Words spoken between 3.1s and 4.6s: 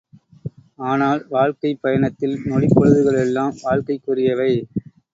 எல்லாம் வாழ்க்கைக்குரியவை.